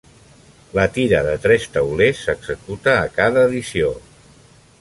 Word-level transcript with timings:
La 0.77 0.85
tira 0.95 1.19
de 1.27 1.35
tres 1.43 1.69
taulers 1.77 2.23
s"executa 2.25 2.99
a 3.03 3.07
cada 3.19 3.45
edició. 3.51 3.93